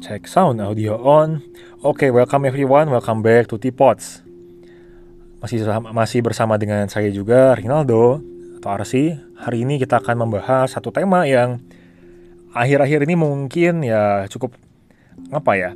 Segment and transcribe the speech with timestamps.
[0.00, 1.44] Check sound audio on.
[1.84, 2.88] Oke, okay, welcome everyone.
[2.88, 4.24] Welcome back to T-Pods.
[5.44, 5.60] Masih
[5.92, 8.24] masih bersama dengan saya juga Rinaldo
[8.56, 9.12] atau Arsi.
[9.36, 11.60] Hari ini kita akan membahas satu tema yang
[12.56, 14.56] akhir-akhir ini mungkin ya cukup
[15.28, 15.70] apa ya?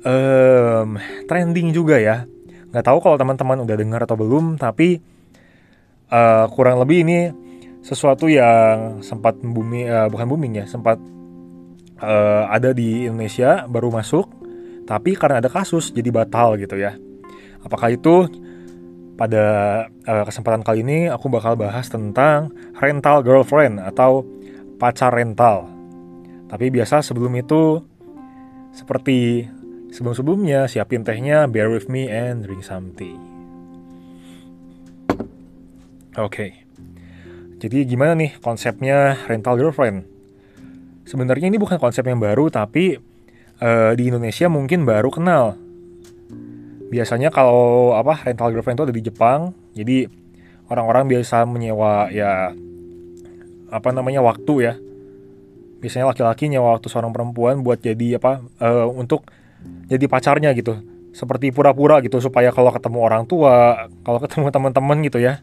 [0.00, 0.96] Um,
[1.28, 2.24] trending juga ya.
[2.72, 5.04] Nggak tahu kalau teman-teman udah dengar atau belum, tapi
[6.08, 7.28] uh, kurang lebih ini
[7.84, 10.96] sesuatu yang sempat bumi uh, bukan booming ya, sempat
[12.02, 14.26] uh, ada di Indonesia baru masuk,
[14.84, 16.98] tapi karena ada kasus jadi batal gitu ya.
[17.62, 18.26] Apakah itu
[19.14, 19.44] pada
[19.86, 22.50] uh, kesempatan kali ini aku bakal bahas tentang
[22.82, 24.26] rental girlfriend atau
[24.82, 25.70] pacar rental.
[26.50, 27.80] Tapi biasa sebelum itu
[28.74, 29.46] seperti
[29.92, 33.14] sebelum-sebelumnya siapin tehnya, bear with me and drink some tea.
[36.18, 36.28] Oke.
[36.28, 36.50] Okay.
[37.62, 40.11] Jadi gimana nih konsepnya rental girlfriend?
[41.06, 42.98] Sebenarnya ini bukan konsep yang baru tapi
[43.62, 45.58] uh, di Indonesia mungkin baru kenal.
[46.92, 49.40] Biasanya kalau apa rental girlfriend itu ada di Jepang,
[49.72, 50.12] jadi
[50.68, 52.52] orang-orang biasa menyewa ya
[53.72, 54.74] apa namanya waktu ya.
[55.80, 59.24] Biasanya laki-laki nyewa waktu seorang perempuan buat jadi apa uh, untuk
[59.88, 60.78] jadi pacarnya gitu.
[61.16, 65.40] Seperti pura-pura gitu supaya kalau ketemu orang tua, kalau ketemu teman-teman gitu ya,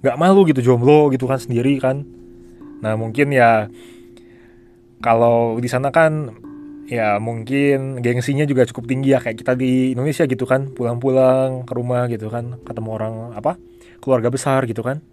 [0.00, 2.02] nggak malu gitu jomblo gitu kan sendiri kan.
[2.80, 3.68] Nah mungkin ya
[4.98, 6.34] kalau di sana kan
[6.88, 9.20] ya mungkin gengsinya juga cukup tinggi ya.
[9.22, 13.60] Kayak kita di Indonesia gitu kan pulang-pulang ke rumah gitu kan ketemu orang apa
[14.02, 15.04] keluarga besar gitu kan.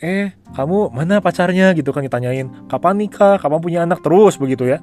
[0.00, 1.72] Eh kamu mana pacarnya?
[1.76, 2.48] gitu kan ditanyain.
[2.68, 3.36] Kapan nikah?
[3.36, 4.00] Kapan punya anak?
[4.04, 4.80] terus begitu ya.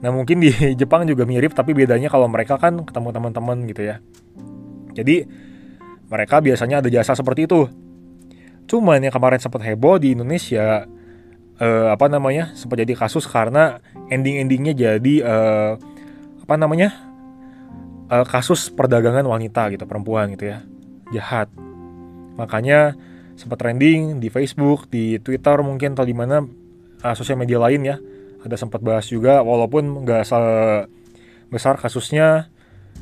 [0.00, 4.00] Nah mungkin di Jepang juga mirip tapi bedanya kalau mereka kan ketemu teman-teman gitu ya.
[4.96, 5.24] Jadi
[6.10, 7.70] mereka biasanya ada jasa seperti itu.
[8.66, 10.86] Cuman yang kemarin sempat heboh di Indonesia
[11.60, 15.72] uh, apa namanya sempat jadi kasus karena ending-endingnya jadi uh,
[16.42, 16.96] apa namanya
[18.10, 20.64] uh, kasus perdagangan wanita gitu perempuan gitu ya.
[21.14, 21.52] Jahat.
[22.40, 22.96] Makanya
[23.36, 26.42] sempat trending di Facebook di Twitter mungkin atau di mana
[27.04, 27.96] uh, sosial media lain ya.
[28.40, 30.24] Ada sempat bahas juga walaupun nggak
[31.52, 32.48] besar kasusnya.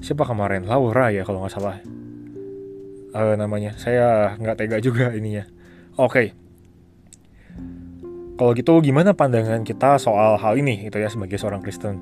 [0.02, 0.66] Siapa kemarin?
[0.66, 1.78] Laura ya kalau nggak salah.
[3.14, 3.78] Uh, namanya.
[3.78, 5.46] Saya nggak tega juga ininya.
[5.94, 6.34] Oke.
[6.34, 6.47] okay.
[8.38, 11.98] Kalau gitu gimana pandangan kita soal hal ini itu ya sebagai seorang Kristen?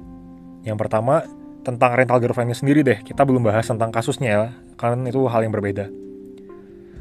[0.69, 1.25] Yang pertama
[1.65, 3.01] tentang rental girlfriendnya sendiri deh.
[3.01, 4.45] Kita belum bahas tentang kasusnya ya,
[4.77, 5.89] karena itu hal yang berbeda.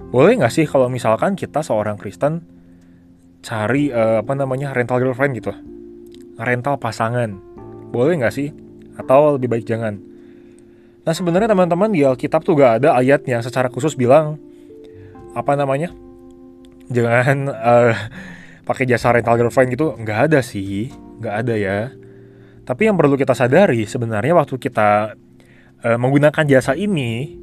[0.08, 2.48] Boleh nggak sih kalau misalkan kita seorang Kristen
[3.44, 5.52] cari uh, apa namanya rental girlfriend gitu,
[6.40, 7.36] rental pasangan,
[7.92, 8.56] boleh nggak sih?
[8.96, 10.00] Atau lebih baik jangan?
[11.04, 14.42] Nah sebenarnya teman-teman di Alkitab tuh gak ada ayat yang secara khusus bilang
[15.36, 15.92] apa namanya?
[16.90, 17.94] Jangan uh,
[18.66, 20.90] pakai jasa rental girlfriend gitu nggak ada sih.
[21.22, 21.80] Nggak ada ya.
[22.66, 25.14] Tapi yang perlu kita sadari sebenarnya waktu kita
[25.86, 27.38] e, menggunakan jasa ini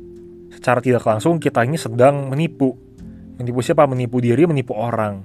[0.50, 2.75] secara tidak langsung kita ini sedang menipu.
[3.38, 3.87] Menipu siapa?
[3.87, 5.22] Menipu diri menipu orang.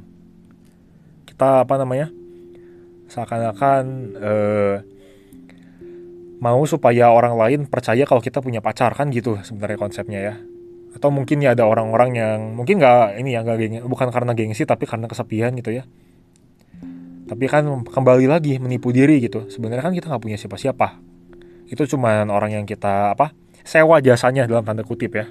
[1.25, 2.13] Kita apa namanya
[3.09, 3.83] seakan-akan
[4.15, 4.33] e,
[6.37, 10.35] mau supaya orang lain percaya kalau kita punya pacar kan gitu sebenarnya konsepnya ya
[10.97, 14.65] atau mungkin ya ada orang-orang yang mungkin nggak ini ya nggak geng bukan karena gengsi
[14.65, 15.85] tapi karena kesepian gitu ya.
[17.27, 19.45] Tapi kan kembali lagi menipu diri gitu.
[19.51, 20.97] Sebenarnya kan kita nggak punya siapa-siapa.
[21.69, 25.29] Itu cuma orang yang kita apa sewa jasanya dalam tanda kutip ya.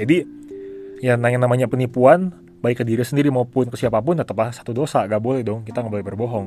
[0.00, 0.24] Jadi
[1.04, 2.32] ya yang namanya penipuan
[2.64, 5.04] baik ke diri sendiri maupun ke siapa pun tetap satu dosa.
[5.04, 6.46] Gak boleh dong kita nggak boleh berbohong.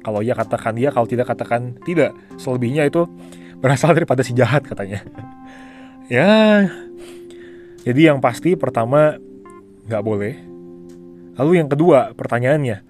[0.00, 2.16] Kalau ya katakan dia kalau tidak katakan tidak.
[2.40, 3.04] Selebihnya itu
[3.60, 5.04] berasal daripada si jahat katanya.
[6.04, 6.68] Ya
[7.84, 9.20] jadi yang pasti pertama
[9.84, 10.34] nggak boleh.
[11.36, 12.80] Lalu yang kedua pertanyaannya,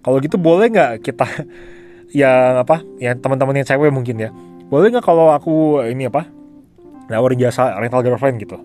[0.00, 1.28] kalau gitu boleh nggak kita
[2.20, 2.80] yang apa?
[2.96, 4.32] Yang teman-teman yang cewek mungkin ya,
[4.72, 6.24] boleh nggak kalau aku ini apa?
[7.12, 8.56] Nawarin jasa rental girlfriend gitu?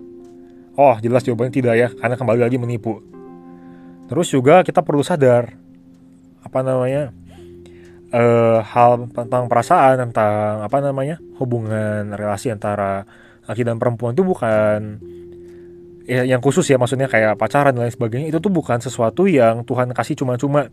[0.79, 3.03] Oh jelas jawabannya tidak ya, karena kembali lagi menipu.
[4.07, 5.59] Terus juga kita perlu sadar
[6.45, 7.09] apa namanya
[8.13, 13.03] uh, hal tentang perasaan tentang apa namanya hubungan relasi antara
[13.49, 15.01] laki dan perempuan itu bukan
[16.05, 19.65] ya, yang khusus ya maksudnya kayak pacaran dan lain sebagainya itu tuh bukan sesuatu yang
[19.65, 20.69] Tuhan kasih cuma-cuma.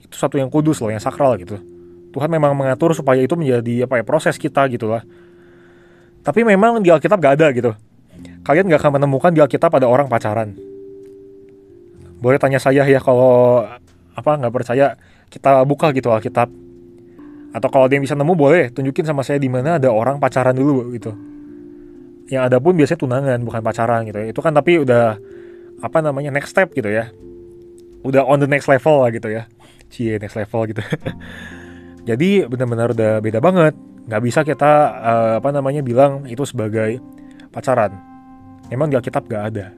[0.00, 1.58] Itu satu yang kudus loh yang sakral gitu.
[2.14, 5.04] Tuhan memang mengatur supaya itu menjadi apa ya proses kita gitu lah.
[6.22, 7.70] Tapi memang di Alkitab gak ada gitu.
[8.46, 10.56] Kalian gak akan menemukan di Alkitab ada orang pacaran.
[12.16, 13.60] Boleh tanya saya ya kalau
[14.16, 14.96] apa nggak percaya
[15.28, 16.48] kita buka gitu Alkitab.
[17.52, 18.72] Atau kalau dia bisa nemu boleh.
[18.72, 21.35] Tunjukin sama saya di mana ada orang pacaran dulu gitu
[22.26, 24.26] yang ada pun biasanya tunangan bukan pacaran gitu ya.
[24.34, 25.14] itu kan tapi udah
[25.82, 27.12] apa namanya next step gitu ya.
[28.02, 29.46] Udah on the next level lah gitu ya.
[29.92, 30.82] Cie next level gitu.
[32.08, 33.74] Jadi benar-benar udah beda banget.
[34.06, 37.02] Nggak bisa kita uh, apa namanya bilang itu sebagai
[37.50, 37.94] pacaran.
[38.70, 39.70] Memang di Alkitab gak ada.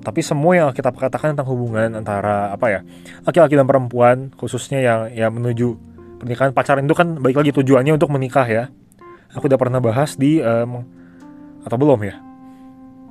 [0.00, 2.80] Tapi semua yang kita katakan tentang hubungan antara apa ya
[3.26, 5.76] laki-laki dan perempuan khususnya yang ya menuju
[6.22, 6.50] pernikahan.
[6.54, 8.64] Pacaran itu kan baik lagi tujuannya untuk menikah ya.
[9.34, 10.82] Aku udah pernah bahas di um,
[11.64, 12.16] atau belum ya?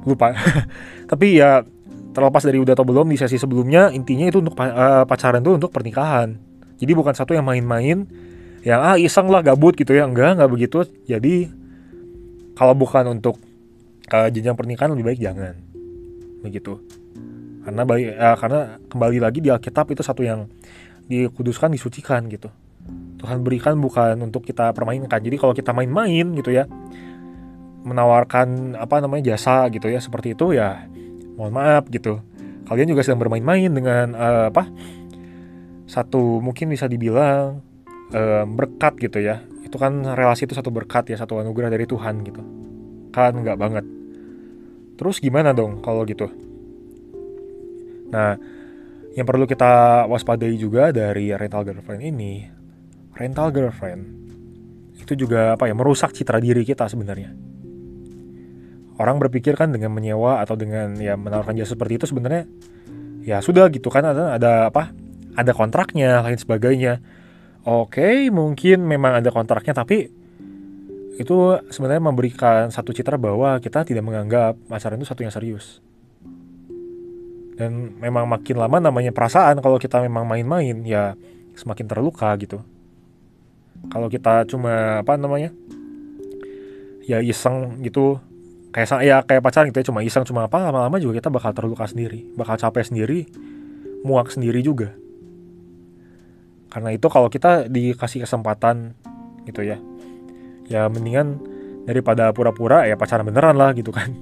[0.06, 0.34] Lupa.
[1.12, 1.64] Tapi ya
[2.10, 5.72] terlepas dari udah atau belum di sesi sebelumnya intinya itu untuk uh, pacaran itu untuk
[5.72, 6.36] pernikahan.
[6.80, 8.08] Jadi bukan satu yang main-main
[8.64, 10.08] yang ah iseng lah gabut gitu ya.
[10.08, 10.88] Enggak enggak begitu.
[11.06, 11.52] Jadi
[12.56, 13.40] kalau bukan untuk
[14.12, 15.56] uh, jenjang pernikahan lebih baik jangan.
[16.44, 16.80] Begitu.
[17.64, 20.48] Karena baik uh, karena kembali lagi di Alkitab itu satu yang
[21.08, 22.50] dikuduskan disucikan gitu.
[23.20, 25.20] Tuhan berikan bukan untuk kita permainkan.
[25.20, 26.66] Jadi kalau kita main-main gitu ya
[27.84, 30.88] menawarkan apa namanya jasa gitu ya seperti itu ya
[31.40, 32.20] mohon maaf gitu
[32.68, 34.68] kalian juga sedang bermain-main dengan uh, apa
[35.90, 37.64] satu mungkin bisa dibilang
[38.14, 42.22] uh, berkat gitu ya itu kan relasi itu satu berkat ya satu anugerah dari Tuhan
[42.28, 42.42] gitu
[43.10, 43.86] kan nggak banget
[45.00, 46.28] Terus gimana dong kalau gitu?
[48.12, 48.36] Nah,
[49.16, 52.44] yang perlu kita waspadai juga dari rental girlfriend ini,
[53.16, 54.04] rental girlfriend
[55.00, 57.32] itu juga apa ya merusak citra diri kita sebenarnya.
[59.00, 62.44] Orang berpikir kan dengan menyewa atau dengan ya menawarkan jasa seperti itu sebenarnya
[63.24, 64.92] ya sudah gitu kan ada ada apa?
[65.40, 67.00] Ada kontraknya lain sebagainya.
[67.64, 70.12] Oke, mungkin memang ada kontraknya tapi
[71.20, 71.36] itu
[71.72, 75.80] sebenarnya memberikan satu citra bahwa kita tidak menganggap pacaran itu satu yang serius.
[77.56, 81.16] Dan memang makin lama namanya perasaan kalau kita memang main-main ya
[81.56, 82.64] semakin terluka gitu.
[83.92, 85.52] Kalau kita cuma apa namanya?
[87.10, 88.22] ya iseng gitu
[88.70, 91.90] kayak saya kayak pacaran gitu ya cuma iseng cuma apa lama-lama juga kita bakal terluka
[91.90, 93.26] sendiri, bakal capek sendiri,
[94.06, 94.94] muak sendiri juga.
[96.70, 98.94] Karena itu kalau kita dikasih kesempatan
[99.50, 99.82] gitu ya
[100.70, 101.42] ya mendingan
[101.90, 104.14] daripada pura-pura ya pacaran beneran lah gitu kan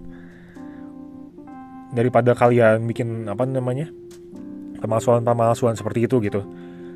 [1.91, 3.91] daripada kalian bikin apa namanya
[4.79, 6.47] pemalsuan-pemalsuan seperti itu gitu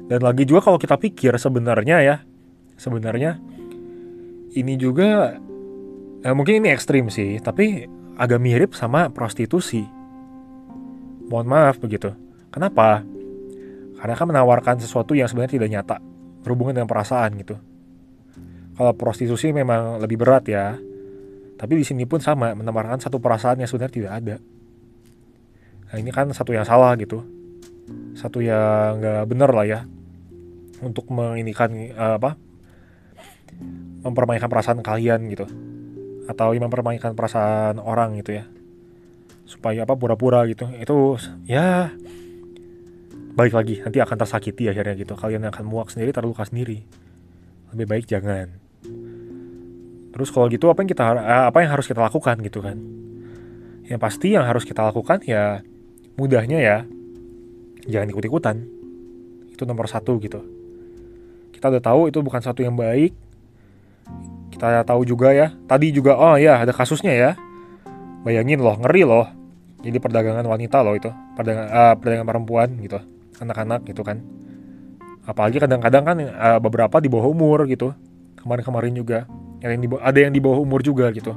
[0.08, 2.16] dan lagi juga kalau kita pikir sebenarnya ya
[2.80, 3.40] sebenarnya
[4.56, 5.36] ini juga
[6.22, 7.86] ya mungkin ini ekstrim sih tapi
[8.18, 9.86] agak mirip sama prostitusi
[11.30, 12.14] mohon maaf begitu
[12.54, 13.02] kenapa
[14.02, 15.98] karena kan menawarkan sesuatu yang sebenarnya tidak nyata
[16.42, 17.58] berhubungan dengan perasaan gitu
[18.82, 20.74] kalau prostitusi memang lebih berat ya.
[21.54, 24.36] Tapi di sini pun sama, menawarkan satu perasaan yang sebenarnya tidak ada.
[25.92, 27.22] Nah ini kan satu yang salah gitu.
[28.18, 29.80] Satu yang nggak benar lah ya.
[30.82, 32.34] Untuk menginikan uh, apa?
[34.02, 35.46] Mempermainkan perasaan kalian gitu.
[36.30, 38.46] Atau mempermainkan perasaan orang gitu ya.
[39.46, 40.70] Supaya apa pura-pura gitu.
[40.78, 41.94] Itu ya
[43.32, 46.84] balik lagi nanti akan tersakiti akhirnya gitu kalian akan muak sendiri terluka sendiri
[47.72, 48.52] lebih baik jangan
[50.12, 52.78] Terus kalau gitu apa yang kita eh, apa yang harus kita lakukan gitu kan?
[53.88, 55.64] Yang pasti yang harus kita lakukan ya
[56.20, 56.78] mudahnya ya
[57.88, 58.56] jangan ikut-ikutan.
[59.56, 60.44] Itu nomor satu gitu.
[61.56, 63.16] Kita udah tahu itu bukan satu yang baik.
[64.62, 65.50] Kita tahu juga ya.
[65.66, 67.32] Tadi juga oh ya ada kasusnya ya.
[68.22, 69.26] Bayangin loh ngeri loh.
[69.82, 73.02] Jadi perdagangan wanita loh itu, perdagangan, uh, perdagangan perempuan gitu,
[73.42, 74.22] anak-anak gitu kan.
[75.26, 77.90] Apalagi kadang-kadang kan uh, beberapa di bawah umur gitu.
[78.38, 79.26] Kemarin-kemarin juga
[79.62, 81.34] yang di, ada yang di bawah umur juga gitu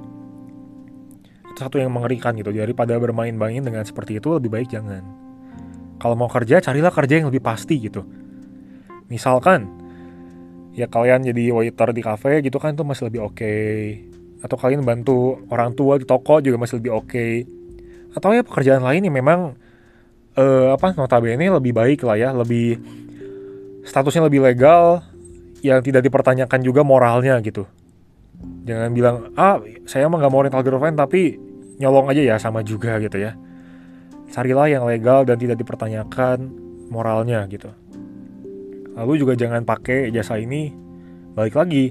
[1.54, 5.06] itu satu yang mengerikan gitu daripada bermain-main dengan seperti itu lebih baik jangan
[6.02, 8.02] kalau mau kerja carilah kerja yang lebih pasti gitu
[9.06, 9.70] misalkan
[10.74, 14.02] ya kalian jadi waiter di cafe gitu kan itu masih lebih oke okay.
[14.42, 17.46] atau kalian bantu orang tua di toko juga masih lebih oke okay.
[18.18, 19.54] atau ya pekerjaan lain yang memang
[20.34, 22.78] uh, apa notabene lebih baik lah ya lebih
[23.86, 25.06] statusnya lebih legal
[25.62, 27.64] yang tidak dipertanyakan juga moralnya gitu
[28.66, 31.38] jangan bilang ah saya emang nggak mau rental girlfriend tapi
[31.78, 33.38] nyolong aja ya sama juga gitu ya
[34.34, 36.50] carilah yang legal dan tidak dipertanyakan
[36.90, 37.70] moralnya gitu
[38.94, 40.70] lalu juga jangan pakai jasa ini.
[41.34, 41.90] Balik lagi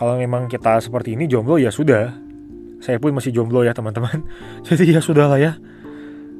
[0.00, 2.14] kalau memang kita seperti ini jomblo ya sudah.
[2.80, 4.24] Saya pun masih jomblo ya teman-teman.
[4.66, 5.52] Jadi ya sudah lah ya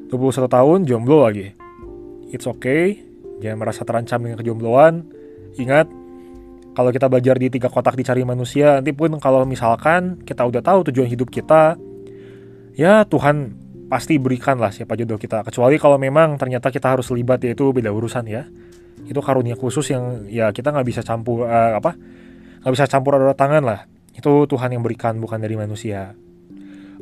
[0.09, 1.52] 21 tahun jomblo lagi.
[2.33, 2.99] It's okay.
[3.40, 4.95] Jangan merasa terancam dengan kejombloan.
[5.61, 5.87] Ingat
[6.75, 10.87] kalau kita belajar di tiga kotak dicari manusia, nanti pun kalau misalkan kita udah tahu
[10.88, 11.75] tujuan hidup kita,
[12.78, 13.59] ya Tuhan
[13.90, 15.42] pasti berikan lah siapa jodoh kita.
[15.42, 18.47] Kecuali kalau memang ternyata kita harus terlibat yaitu beda urusan ya.
[19.09, 21.97] Itu karunia khusus yang ya kita nggak bisa campur uh, apa
[22.61, 23.80] nggak bisa campur ada tangan lah.
[24.12, 26.12] Itu Tuhan yang berikan bukan dari manusia.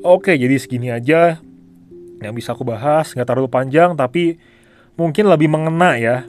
[0.07, 1.43] Oke, jadi segini aja
[2.23, 4.38] yang bisa aku bahas, nggak terlalu panjang tapi
[4.99, 6.26] mungkin lebih mengena ya,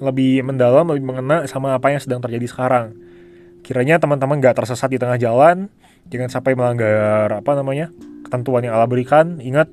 [0.00, 2.96] lebih mendalam, lebih mengena sama apa yang sedang terjadi sekarang.
[3.60, 5.68] Kiranya teman-teman gak tersesat di tengah jalan,
[6.08, 7.92] jangan sampai melanggar apa namanya
[8.24, 9.36] ketentuan yang Allah berikan.
[9.40, 9.68] Ingat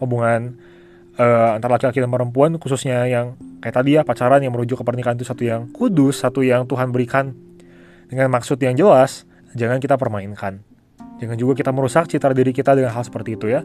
[0.00, 0.60] hubungan
[1.16, 5.16] uh, antara laki-laki dan perempuan, khususnya yang kayak tadi ya pacaran yang merujuk ke pernikahan
[5.16, 7.32] itu satu yang kudus, satu yang Tuhan berikan
[8.12, 9.24] dengan maksud yang jelas.
[9.56, 10.60] Jangan kita permainkan.
[11.16, 13.64] Jangan juga kita merusak citra diri kita dengan hal seperti itu ya.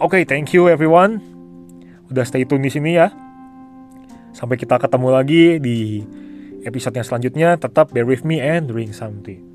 [0.00, 1.20] Oke, okay, thank you everyone.
[2.08, 3.12] Udah stay tune di sini ya.
[4.32, 6.00] Sampai kita ketemu lagi di
[6.64, 7.60] episode yang selanjutnya.
[7.60, 9.51] Tetap bear with me and drink something.